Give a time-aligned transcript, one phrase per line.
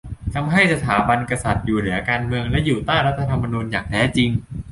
[0.33, 4.29] ทำให้สถาบันกษัตริย์อยู่เหนือการเมืองและอยู่ใต้รัฐธรรมนูญอย่างแท้จริง